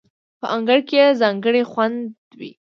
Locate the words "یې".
1.01-1.17